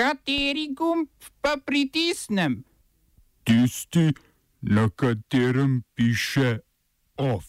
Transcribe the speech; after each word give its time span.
Kateri 0.00 0.72
gumb 0.72 1.08
pa 1.44 1.58
pritisnem? 1.64 2.64
Tisti, 3.44 4.12
na 4.60 4.88
katerem 4.88 5.82
piše 5.94 6.58
OF. 7.16 7.44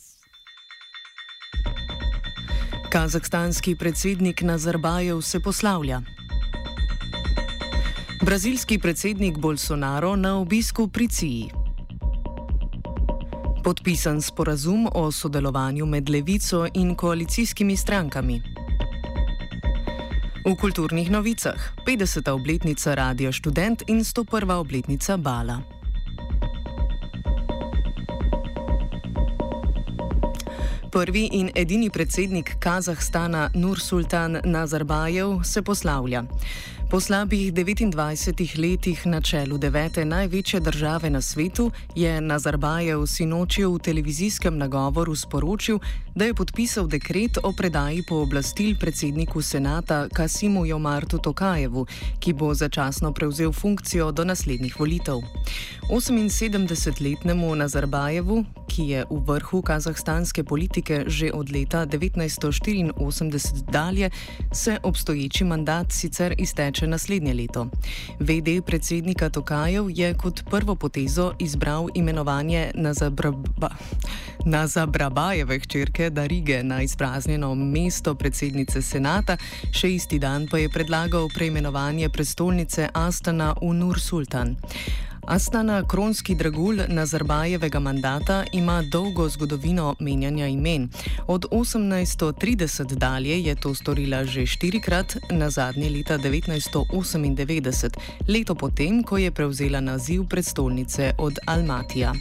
Kazahstanski 2.89 3.75
predsednik 3.75 4.41
Nazarbajev 4.41 5.21
se 5.21 5.39
poslavlja. 5.39 6.01
Brazilski 8.26 8.79
predsednik 8.79 9.38
Bolsonaro 9.38 10.15
na 10.15 10.36
obisku 10.36 10.88
pri 10.88 11.08
Ciji. 11.08 11.49
Podpisan 13.63 14.22
sporazum 14.22 14.90
o 14.94 15.12
sodelovanju 15.12 15.86
med 15.86 16.09
levico 16.09 16.68
in 16.73 16.95
koalicijskimi 16.95 17.77
strankami. 17.77 18.51
V 20.41 20.58
kulturnih 20.58 21.13
novicah 21.13 21.53
50. 21.85 22.26
obletnica 22.34 22.98
Radio 22.98 23.30
Student 23.30 23.86
in 23.86 24.02
101. 24.02 24.26
obletnica 24.58 25.17
Bala. 25.17 25.62
Prvi 30.90 31.30
in 31.31 31.52
edini 31.54 31.90
predsednik 31.90 32.58
Kazahstana 32.59 33.50
Nursultan 33.54 34.41
Nazarbajev 34.44 35.44
se 35.44 35.62
poslavlja. 35.62 36.23
Po 36.91 37.00
slabih 37.00 37.54
29 37.54 38.59
letih 38.59 39.05
na 39.05 39.22
čelu 39.22 39.58
devete 39.58 40.05
največje 40.05 40.59
države 40.59 41.09
na 41.09 41.22
svetu 41.22 41.72
je 41.95 42.22
Nazarbajev 42.22 43.05
sinoči 43.08 43.64
v 43.66 43.80
televizijskem 43.80 44.58
nagovoru 44.58 45.16
sporočil, 45.16 45.80
da 46.16 46.26
je 46.26 46.34
podpisal 46.34 46.88
dekret 46.88 47.38
o 47.44 47.54
predaji 47.58 48.04
pooblastil 48.09 48.76
predsedniku 48.80 49.41
senata 49.41 50.08
Kasimu 50.14 50.66
Jomartu 50.66 51.17
Tokajevu, 51.17 51.86
ki 52.20 52.34
bo 52.34 52.54
začasno 52.54 53.14
prevzel 53.14 53.52
funkcijo 53.52 54.12
do 54.12 54.26
naslednjih 54.26 54.80
volitev. 54.80 55.23
78-letnemu 55.92 57.56
Nazarbajevu, 57.56 58.45
ki 58.67 58.84
je 58.84 59.06
v 59.09 59.19
vrhu 59.28 59.62
kazahstanske 59.62 60.44
politike 60.44 61.03
že 61.08 61.31
od 61.34 61.52
leta 61.52 61.86
1984 61.86 63.72
dalje, 63.72 64.09
se 64.53 64.80
obstoječi 64.84 65.44
mandat 65.44 65.92
sicer 65.92 66.36
izteče 66.38 66.81
naslednje 66.88 67.34
leto. 67.34 67.68
VD 68.20 68.62
predsednika 68.66 69.30
Tokajev 69.30 69.90
je 69.90 70.14
kot 70.14 70.44
prvo 70.50 70.76
potezo 70.76 71.34
izbral 71.40 71.88
imenovanje 71.96 72.72
Nazabrabajeve 74.46 75.59
hčerke 75.59 76.09
Darige 76.09 76.64
na 76.64 76.82
izpraznjeno 76.82 77.56
mesto 77.56 78.16
predsednice 78.16 78.82
senata, 78.82 79.38
še 79.72 79.94
isti 79.96 80.20
dan 80.20 80.48
pa 80.52 80.58
je 80.58 80.70
predlagal 80.70 81.28
preimenovanje 81.36 82.09
prestolnice 82.09 82.90
Astana 82.94 83.54
v 83.62 83.74
Nur 83.74 84.00
Sultan. 84.00 84.56
Astana, 85.27 85.83
kronski 85.88 86.36
dragulj 86.36 86.81
Nazarbajevega 86.88 87.80
mandata, 87.80 88.44
ima 88.53 88.81
dolgo 88.81 89.30
zgodovino 89.30 89.95
menjanja 90.00 90.47
imen. 90.47 90.89
Od 91.28 91.45
1830 91.52 92.95
dalje 92.95 93.44
je 93.44 93.55
to 93.55 93.75
storila 93.75 94.25
že 94.25 94.45
štirikrat, 94.45 95.16
na 95.31 95.50
zadnje 95.50 95.89
leta 95.89 96.17
1998, 96.17 97.97
leto 98.28 98.55
potem, 98.55 99.03
ko 99.03 99.17
je 99.17 99.31
prevzela 99.31 99.80
naziv 99.80 100.23
predstolnice 100.30 101.13
od 101.17 101.39
Almatija. 101.45 102.13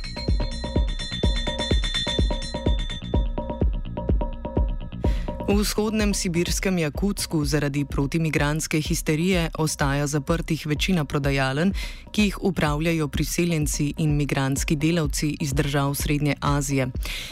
V 5.51 5.67
vzhodnem 5.67 6.15
sibirskem 6.15 6.79
Jakutsku 6.79 7.45
zaradi 7.45 7.83
protimigranske 7.85 8.79
histerije 8.81 9.51
ostaja 9.59 10.07
zaprtih 10.07 10.67
večina 10.67 11.05
prodajalen, 11.05 11.73
ki 12.13 12.23
jih 12.23 12.37
upravljajo 12.43 13.09
priseljenci 13.09 13.95
in 13.99 14.15
migranski 14.17 14.77
delavci 14.77 15.37
iz 15.41 15.53
držav 15.53 15.95
Srednje 15.95 16.35
Azije. 16.41 16.87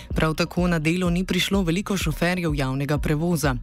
Prav 0.08 0.34
tako 0.34 0.66
na 0.66 0.78
delo 0.78 1.10
ni 1.10 1.24
prišlo 1.24 1.62
veliko 1.62 1.96
šoferjev 1.96 2.54
javnega 2.54 2.98
prevoza. 2.98 3.54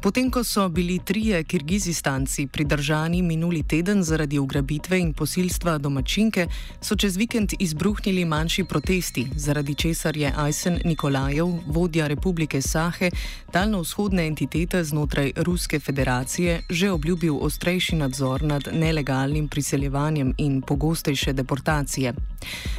Potem, 0.00 0.30
ko 0.30 0.44
so 0.44 0.68
bili 0.68 1.00
trije 1.04 1.44
kirgizistanci 1.44 2.46
pridržani 2.46 3.22
minuli 3.22 3.62
teden 3.62 4.02
zaradi 4.02 4.38
ugrabitve 4.38 5.00
in 5.00 5.12
posilstva 5.14 5.78
domačinke, 5.78 6.46
so 6.80 6.96
čez 6.96 7.16
vikend 7.16 7.52
izbruhnili 7.58 8.24
manjši 8.24 8.64
protesti, 8.64 9.26
zaradi 9.36 9.74
česar 9.74 10.16
je 10.16 10.32
Ajsen 10.36 10.80
Nikolajev, 10.84 11.46
vodja 11.66 12.06
Republike 12.06 12.62
Sahe, 12.62 13.10
daljno 13.52 13.84
vzhodne 13.96 14.26
entitete 14.26 14.84
znotraj 14.84 15.32
Ruske 15.36 15.80
federacije 15.80 16.62
že 16.70 16.90
obljubil 16.90 17.38
ostrejši 17.40 17.96
nadzor 17.96 18.42
nad 18.42 18.68
nelegalnim 18.72 19.48
priseljevanjem 19.48 20.34
in 20.38 20.62
pogostejše 20.62 21.32
deportacije. 21.32 22.12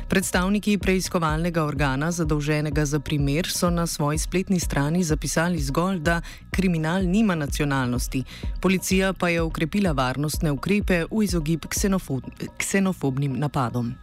Predstavniki 0.10 0.78
preiskovalnega 0.78 1.64
organa, 1.64 2.12
zadolženega 2.12 2.86
za 2.86 3.00
primer, 3.00 3.48
so 3.50 3.70
na 3.70 3.88
svoji 3.88 4.18
spletni 4.18 4.60
strani 4.60 5.04
zapisali 5.04 5.60
zgolj, 5.60 6.00
da 6.00 6.22
kriminal 6.52 7.02
nima 7.04 7.36
nacionalnosti, 7.36 8.24
policija 8.62 9.14
pa 9.14 9.30
je 9.30 9.42
ukrepila 9.42 9.92
varnostne 9.92 10.52
ukrepe 10.52 11.06
v 11.12 11.24
izogib 11.24 11.66
ksenofob 11.66 12.22
ksenofobnim 12.58 13.40
napadom. 13.40 13.94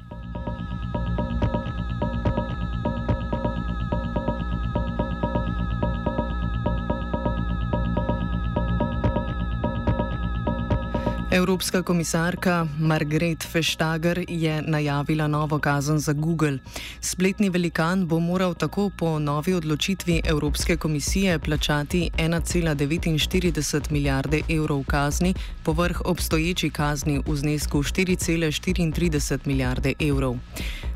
Evropska 11.34 11.82
komisarka 11.82 12.66
Margret 12.78 13.54
Vestager 13.54 14.24
je 14.28 14.62
najavila 14.62 15.26
novo 15.26 15.58
kazen 15.58 15.98
za 15.98 16.12
Google. 16.12 16.58
Spletni 17.00 17.50
velikan 17.50 18.06
bo 18.06 18.20
moral 18.20 18.54
tako 18.54 18.90
po 18.98 19.18
novi 19.18 19.54
odločitvi 19.54 20.20
Evropske 20.24 20.76
komisije 20.76 21.38
plačati 21.38 22.10
1,49 22.18 23.90
milijarde 23.90 24.40
evrov 24.48 24.84
kazni, 24.86 25.34
povrh 25.62 26.00
obstoječi 26.04 26.70
kazni 26.70 27.22
v 27.26 27.36
znesku 27.36 27.82
4,34 27.82 29.38
milijarde 29.44 29.92
evrov. 30.00 30.36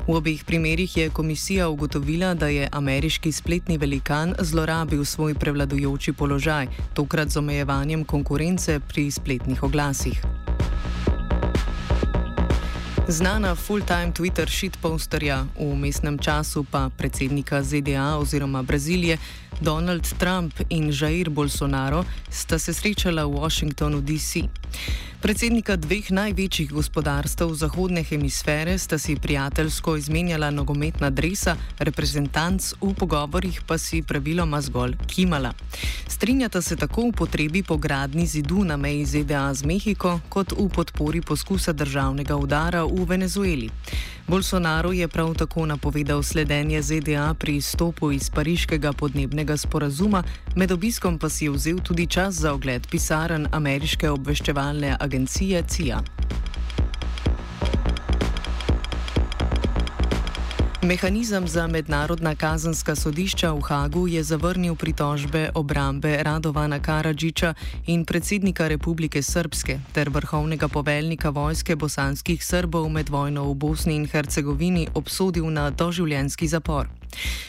V 0.09 0.15
obeh 0.17 0.41
primerjih 0.43 0.97
je 0.97 1.09
komisija 1.09 1.67
ugotovila, 1.69 2.33
da 2.33 2.47
je 2.47 2.69
ameriški 2.71 3.31
spletni 3.31 3.77
velikan 3.77 4.33
zlorabil 4.39 5.05
svoj 5.05 5.33
prevladujoči 5.33 6.13
položaj, 6.13 6.67
tokrat 6.93 7.29
z 7.29 7.37
omejevanjem 7.37 8.03
konkurence 8.05 8.79
pri 8.79 9.11
spletnih 9.11 9.63
oglasih. 9.63 10.21
Znana 13.07 13.55
full-time 13.55 14.13
Twitter 14.13 14.49
shitposterja, 14.49 15.45
v 15.59 15.75
mestnem 15.75 16.17
času 16.17 16.65
pa 16.71 16.89
predsednika 16.97 17.63
ZDA 17.63 18.17
oziroma 18.17 18.63
Brazilije 18.63 19.17
Donald 19.61 20.13
Trump 20.17 20.53
in 20.69 20.89
Jair 21.01 21.29
Bolsonaro 21.29 22.05
sta 22.29 22.59
se 22.59 22.73
srečala 22.73 23.25
v 23.25 23.37
Washingtonu, 23.37 24.01
D.C. 24.01 24.49
Predsednika 25.19 25.75
dveh 25.75 26.13
največjih 26.15 26.69
gospodarstv 26.71 27.51
zahodne 27.51 28.05
hemisfere 28.07 28.77
sta 28.79 28.95
si 28.95 29.17
prijateljsko 29.19 29.97
izmenjala 29.99 30.47
nogometna 30.49 31.09
dresa, 31.09 31.57
reprezentanc 31.79 32.69
v 32.79 32.93
pogovorjih 32.95 33.59
pa 33.67 33.75
si 33.77 33.99
praviloma 33.99 34.61
zgolj 34.61 34.95
kimala. 35.11 35.51
Strinjata 36.07 36.61
se 36.61 36.75
tako 36.75 37.09
v 37.09 37.11
potrebi 37.11 37.63
po 37.63 37.77
gradni 37.77 38.25
zidu 38.27 38.63
na 38.63 38.77
meji 38.77 39.05
ZDA 39.05 39.53
z 39.53 39.67
Mehiko, 39.67 40.19
kot 40.29 40.55
v 40.55 40.69
podpori 40.71 41.21
poskusa 41.21 41.73
državnega 41.75 42.39
udara 42.39 42.85
v 42.87 43.03
Venezueli. 43.03 43.69
Bolsonaro 44.29 44.91
je 44.91 45.07
prav 45.07 45.33
tako 45.35 45.65
napovedal 45.65 46.23
sledenje 46.23 46.81
ZDA 46.81 47.33
pri 47.33 47.55
izstopu 47.55 48.11
iz 48.11 48.29
pariškega 48.29 48.93
podnebnega 48.93 49.57
sporazuma, 49.57 50.23
med 50.55 50.71
obiskom 50.71 51.17
pa 51.17 51.29
si 51.29 51.45
je 51.45 51.51
vzel 51.51 51.79
tudi 51.79 52.07
čas 52.07 52.35
za 52.35 52.53
ogled 52.53 52.87
pisaren 52.91 53.47
ameriške 53.51 54.09
obveščevalne 54.09 54.97
agencije 54.99 55.63
CIA. 55.67 56.01
Mehanizem 60.81 61.47
za 61.47 61.67
mednarodna 61.67 62.35
kazanska 62.35 62.95
sodišča 62.95 63.51
v 63.51 63.61
Hagu 63.61 64.07
je 64.07 64.23
zavrnil 64.23 64.75
pritožbe 64.75 65.49
obrambe 65.55 66.23
Radovana 66.23 66.79
Karadžiča 66.79 67.53
in 67.87 68.05
predsednika 68.05 68.67
Republike 68.67 69.21
Srpske 69.21 69.79
ter 69.91 70.09
vrhovnega 70.09 70.67
poveljnika 70.67 71.29
vojske 71.29 71.75
bosanskih 71.75 72.45
Srbov 72.45 72.89
med 72.89 73.09
vojno 73.09 73.43
v 73.51 73.55
Bosni 73.55 73.95
in 73.95 74.07
Hercegovini 74.07 74.87
obsodil 74.93 75.49
na 75.51 75.69
doživljenski 75.69 76.47
zapor. 76.47 76.87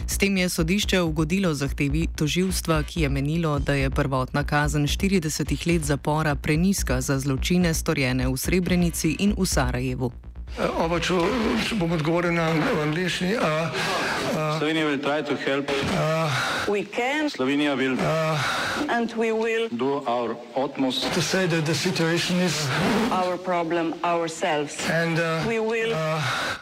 S 0.06 0.18
tem 0.18 0.36
je 0.36 0.48
sodišče 0.48 1.00
ugodilo 1.00 1.54
zahtevi 1.54 2.06
toživstva, 2.16 2.82
ki 2.82 3.00
je 3.00 3.08
menilo, 3.08 3.58
da 3.58 3.74
je 3.74 3.90
prvotna 3.90 4.44
kazen 4.44 4.86
40 4.86 5.66
let 5.66 5.84
zapora 5.84 6.34
preniska 6.34 7.00
za 7.00 7.18
zločine 7.18 7.74
storjene 7.74 8.28
v 8.28 8.36
Srebrenici 8.36 9.16
in 9.18 9.34
v 9.38 9.46
Sarajevu. 9.46 10.29
Oba, 10.58 10.98
če, 11.00 11.14
če 11.68 11.76
bom 11.78 11.92
odgovoril 11.94 12.34
na 12.34 12.50
angliški. 12.82 13.36
Slovenija 14.58 14.84
will 14.86 14.98
try 14.98 15.22
to 15.22 15.36
help. 15.36 15.70
We 16.68 16.84
can 16.84 17.30
Slovenija 17.30 17.76
will 17.76 17.96
and 18.90 19.12
we 19.16 19.32
will 19.32 19.68
do 19.68 20.02
our 20.06 20.36
utmost 20.56 21.12
to 21.14 21.22
say 21.22 21.46
that 21.46 21.64
the 21.66 21.74
situation 21.74 22.36
is 22.40 22.68
our 23.10 23.36
problem 23.38 23.94
ourselves. 24.04 24.76
and 24.90 25.18
uh, 25.18 25.42
We 25.46 25.60
will 25.60 25.94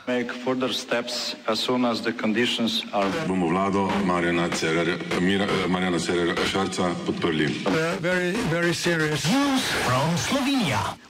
make 0.06 0.32
further 0.32 0.73
steps 0.73 1.35
as 1.49 1.58
soon 1.61 1.85
as 1.85 2.00
the 2.00 2.12
conditions 2.12 2.85
are 2.93 3.11
bomo 3.26 3.49
vlado 3.50 3.88
Marjana 4.05 4.49
Cererja, 4.50 4.96
Mira, 5.20 5.46
Marjana 5.69 5.99
Cererja 5.99 6.37
Šarca 6.46 6.94
podprli. 7.06 7.67
uh, 7.67 7.96
very 8.00 8.32
very 8.50 8.75
serious. 8.75 9.26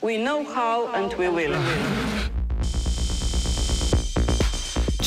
we 0.01 0.17
know 0.17 0.45
how 0.45 0.89
and 0.95 1.13
we 1.15 1.29
will. 1.29 1.55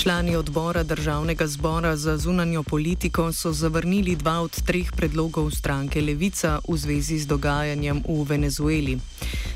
Člani 0.02 0.36
odbora 0.36 0.84
državnega 0.84 1.48
zbora 1.48 1.98
za 1.98 2.18
zunanjo 2.18 2.64
politiko 2.64 3.34
so 3.34 3.52
zavrnili 3.54 4.16
dva 4.16 4.42
od 4.42 4.62
treh 4.62 4.92
predlogov 4.92 5.52
stranke 5.52 6.02
Levica 6.02 6.60
v 6.68 6.78
zvezi 6.78 7.20
z 7.20 7.28
dogajanjem 7.28 8.02
v 8.08 8.24
Venezueli. 8.24 8.98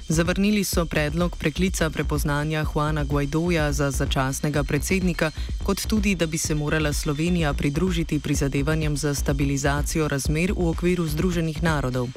Zavrnili 0.08 0.64
so 0.64 0.86
predlog 0.86 1.38
preklica 1.38 1.90
prepoznanja 1.90 2.66
Juana 2.74 3.04
Guaidoja 3.04 3.72
za 3.72 3.92
začasnega 3.92 4.64
predsednika, 4.64 5.32
kot 5.64 5.82
tudi, 5.88 6.16
da 6.16 6.28
bi 6.28 6.38
se 6.38 6.56
morala 6.56 6.94
Slovenija 6.94 7.54
pridružiti 7.54 8.20
prizadevanjem 8.20 8.98
za 8.98 9.16
stabilizacijo 9.16 10.08
razmer 10.08 10.54
v 10.54 10.68
okviru 10.70 11.08
Združenih 11.08 11.64
narodov. 11.64 12.10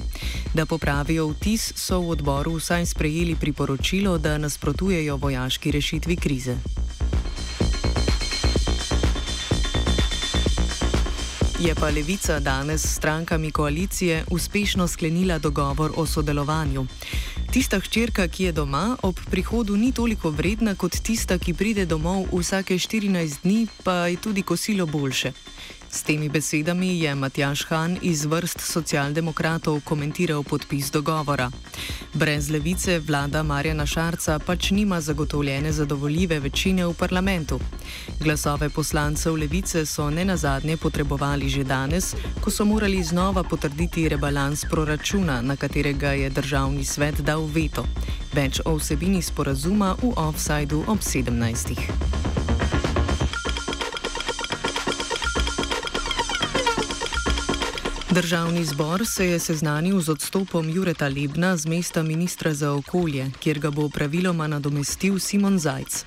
Da 0.54 0.66
popravijo 0.66 1.28
vtis, 1.28 1.72
so 1.76 2.00
v 2.00 2.10
odboru 2.10 2.60
vsaj 2.60 2.86
sprejeli 2.86 3.36
priporočilo, 3.40 4.18
da 4.18 4.38
nasprotujejo 4.38 5.16
vojaški 5.16 5.70
rešitvi 5.70 6.16
krize. 6.16 6.56
Je 11.58 11.74
pa 11.74 11.90
levica 11.90 12.38
danes 12.40 12.82
s 12.82 12.96
strankami 12.96 13.50
koalicije 13.50 14.24
uspešno 14.30 14.88
sklenila 14.88 15.38
dogovor 15.38 15.90
o 15.96 16.06
sodelovanju. 16.06 16.86
Tista 17.52 17.80
hčerka, 17.80 18.28
ki 18.28 18.44
je 18.44 18.52
doma, 18.52 18.96
ob 19.02 19.18
prihodu 19.30 19.76
ni 19.76 19.92
toliko 19.92 20.30
vredna 20.30 20.74
kot 20.74 21.00
tista, 21.02 21.38
ki 21.38 21.54
pride 21.54 21.86
domov 21.86 22.26
vsake 22.32 22.74
14 22.74 23.42
dni, 23.42 23.66
pa 23.84 23.92
je 23.92 24.16
tudi 24.16 24.42
kosilo 24.42 24.86
boljše. 24.86 25.32
S 25.90 26.02
temi 26.02 26.28
besedami 26.28 27.00
je 27.00 27.14
Matjaš 27.14 27.64
Han 27.64 27.98
iz 28.02 28.24
vrst 28.24 28.60
socialdemokratov 28.60 29.80
komentiral 29.84 30.42
podpis 30.42 30.90
dogovora. 30.90 31.50
Brez 32.14 32.50
levice 32.50 32.98
vlada 32.98 33.42
Marjana 33.42 33.86
Šarca 33.86 34.38
pač 34.38 34.70
nima 34.70 35.00
zagotovljene 35.00 35.72
zadovoljive 35.72 36.40
večine 36.40 36.86
v 36.86 36.94
parlamentu. 36.94 37.60
Glasove 38.20 38.68
poslancev 38.68 39.34
levice 39.34 39.86
so 39.86 40.10
ne 40.10 40.24
nazadnje 40.24 40.76
potrebovali 40.76 41.48
že 41.48 41.64
danes, 41.64 42.14
ko 42.40 42.50
so 42.50 42.64
morali 42.64 43.02
znova 43.02 43.42
potrditi 43.42 44.08
rebalans 44.08 44.64
proračuna, 44.70 45.42
na 45.42 45.56
katerega 45.56 46.12
je 46.12 46.30
državni 46.30 46.84
svet 46.84 47.20
dal 47.20 47.46
veto. 47.46 47.86
Več 48.32 48.60
o 48.64 48.76
vsebini 48.76 49.22
sporazuma 49.22 49.96
v 50.02 50.12
offsajdu 50.16 50.84
ob 50.86 50.98
17. 50.98 52.17
Državni 58.18 58.64
zbor 58.64 59.06
se 59.06 59.26
je 59.26 59.38
seznanil 59.38 60.00
z 60.00 60.08
odstopom 60.08 60.70
Jureta 60.70 61.08
Lebna 61.08 61.56
z 61.56 61.66
mesta 61.66 62.02
ministra 62.02 62.54
za 62.54 62.72
okolje, 62.72 63.30
kjer 63.40 63.58
ga 63.58 63.70
bo 63.70 63.88
praviloma 63.88 64.46
nadomestil 64.46 65.18
Simon 65.18 65.58
Zajc. 65.58 66.04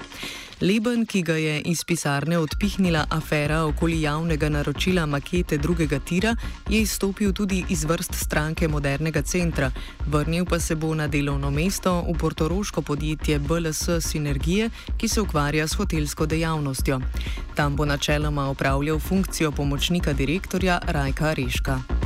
Leben, 0.62 1.06
ki 1.06 1.22
ga 1.22 1.34
je 1.34 1.62
iz 1.62 1.84
pisarne 1.84 2.38
odpihnila 2.38 3.06
afera 3.10 3.64
okoli 3.66 4.02
javnega 4.02 4.50
naročila 4.50 5.06
makete 5.06 5.58
drugega 5.58 6.00
tira, 6.00 6.36
je 6.70 6.82
izstopil 6.82 7.34
tudi 7.34 7.64
iz 7.70 7.84
vrst 7.84 8.16
stranke 8.16 8.68
Modernega 8.68 9.22
centra, 9.22 9.72
vrnil 10.08 10.46
pa 10.46 10.60
se 10.60 10.76
bo 10.76 10.94
na 10.96 11.08
delovno 11.08 11.52
mesto 11.52 12.06
v 12.10 12.18
portoroško 12.18 12.82
podjetje 12.82 13.40
BLS 13.40 13.90
Sinergije, 14.00 14.70
ki 14.98 15.08
se 15.08 15.22
ukvarja 15.22 15.68
s 15.68 15.74
hotelsko 15.74 16.26
dejavnostjo. 16.26 17.00
Tam 17.56 17.76
bo 17.76 17.86
načeloma 17.86 18.50
opravljal 18.50 19.00
funkcijo 19.00 19.52
pomočnika 19.52 20.14
direktorja 20.14 20.80
Rajka 20.88 21.34
Reška. 21.34 22.01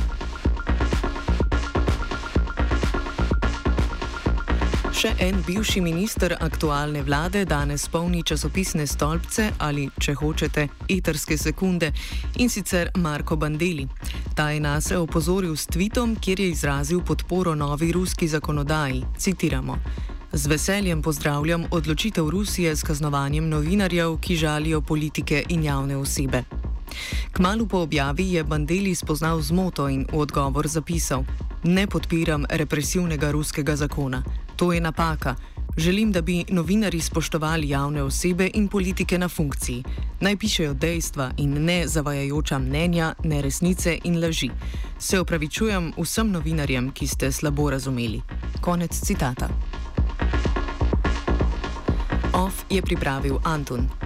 Še 5.06 5.12
en 5.22 5.36
bivši 5.46 5.80
minister 5.84 6.32
aktualne 6.42 6.98
vlade 7.06 7.44
danes 7.46 7.84
polni 7.86 8.24
časopisne 8.26 8.88
stolpce 8.90 9.44
ali, 9.62 9.84
če 10.02 10.16
hočete, 10.18 10.64
eterske 10.90 11.36
sekunde 11.38 11.92
in 12.42 12.48
sicer 12.50 12.88
Marko 12.98 13.36
Bandeli. 13.38 13.84
Ta 14.34 14.48
je 14.50 14.58
nas 14.64 14.88
opozoril 14.90 15.52
s 15.54 15.68
tvitom, 15.70 16.16
kjer 16.18 16.42
je 16.42 16.48
izrazil 16.50 17.04
podporo 17.06 17.54
novi 17.54 17.92
ruski 17.94 18.26
zakonodaji. 18.26 19.04
Citiramo. 19.14 19.76
Z 20.32 20.50
veseljem 20.50 21.04
pozdravljam 21.06 21.68
odločitev 21.70 22.26
Rusije 22.26 22.72
s 22.74 22.82
kaznovanjem 22.82 23.46
novinarjev, 23.48 24.16
ki 24.18 24.36
žalijo 24.42 24.80
politike 24.80 25.44
in 25.54 25.62
javne 25.62 26.00
osebe. 26.02 26.42
Kmalu 27.32 27.66
po 27.66 27.84
objavi 27.86 28.26
je 28.32 28.44
Bandeli 28.44 28.94
spoznal 28.94 29.38
zmoto 29.38 29.86
in 29.88 30.02
v 30.10 30.18
odgovor 30.18 30.66
zapisal: 30.66 31.22
Ne 31.62 31.86
podpiram 31.86 32.42
represivnega 32.50 33.30
ruskega 33.30 33.76
zakona. 33.76 34.24
To 34.56 34.72
je 34.72 34.80
napaka. 34.80 35.34
Želim, 35.76 36.12
da 36.12 36.22
bi 36.22 36.44
novinari 36.48 37.00
spoštovali 37.00 37.68
javne 37.68 38.02
osebe 38.02 38.50
in 38.54 38.68
politike 38.68 39.18
na 39.18 39.28
funkciji. 39.28 39.84
Naj 40.20 40.36
pišejo 40.36 40.74
dejstva 40.74 41.30
in 41.36 41.64
ne 41.64 41.88
zavajajoča 41.88 42.58
mnenja, 42.58 43.14
ne 43.24 43.42
resnice 43.42 43.98
in 44.04 44.20
laži. 44.22 44.50
Se 44.98 45.20
opravičujem 45.20 45.92
vsem 45.98 46.30
novinarjem, 46.30 46.90
ki 46.90 47.06
ste 47.06 47.32
slabo 47.32 47.70
razumeli. 47.70 48.22
Konec 48.60 49.00
citata. 49.00 49.48
Off 52.32 52.64
je 52.70 52.82
pripravil 52.82 53.38
Antun. 53.44 54.05